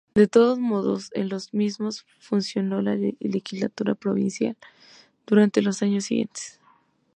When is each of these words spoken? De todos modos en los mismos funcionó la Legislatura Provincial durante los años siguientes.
De 0.15 0.25
todos 0.27 0.57
modos 0.57 1.11
en 1.13 1.29
los 1.29 1.53
mismos 1.53 2.07
funcionó 2.19 2.81
la 2.81 2.95
Legislatura 2.95 3.93
Provincial 3.93 4.57
durante 5.27 5.61
los 5.61 5.83
años 5.83 6.05
siguientes. 6.05 6.59